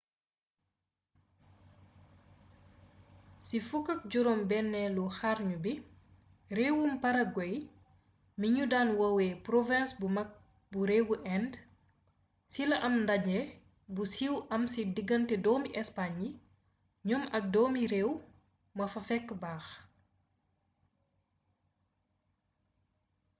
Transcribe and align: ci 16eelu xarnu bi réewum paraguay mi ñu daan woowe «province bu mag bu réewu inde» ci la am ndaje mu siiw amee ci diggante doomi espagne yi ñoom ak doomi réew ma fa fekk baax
ci 3.45 3.57
16eelu 3.69 5.03
xarnu 5.17 5.55
bi 5.63 5.73
réewum 6.57 6.91
paraguay 7.03 7.53
mi 8.39 8.47
ñu 8.55 8.63
daan 8.71 8.89
woowe 8.99 9.27
«province 9.47 9.91
bu 9.99 10.07
mag 10.17 10.29
bu 10.71 10.79
réewu 10.89 11.13
inde» 11.35 11.57
ci 12.51 12.61
la 12.69 12.77
am 12.87 12.95
ndaje 13.03 13.39
mu 13.93 14.03
siiw 14.13 14.35
amee 14.53 14.71
ci 14.73 14.81
diggante 14.95 15.35
doomi 15.45 15.69
espagne 15.81 16.27
yi 16.33 16.37
ñoom 17.07 17.23
ak 17.37 17.43
doomi 17.53 17.81
réew 17.93 18.11
ma 18.77 18.85
fa 18.93 19.01
fekk 19.07 19.27
baax 19.41 19.65